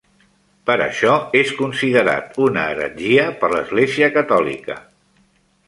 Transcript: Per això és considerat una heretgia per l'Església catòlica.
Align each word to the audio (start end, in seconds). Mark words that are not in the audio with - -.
Per 0.69 0.77
això 0.85 1.17
és 1.41 1.51
considerat 1.59 2.41
una 2.47 2.65
heretgia 2.71 3.29
per 3.43 3.53
l'Església 3.55 4.11
catòlica. 4.19 4.83